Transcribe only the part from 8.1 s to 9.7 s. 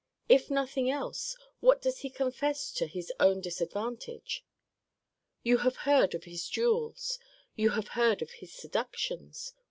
of his seductions.